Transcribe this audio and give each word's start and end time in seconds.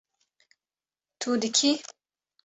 Tu 1.19 1.29
dikî 1.41 1.71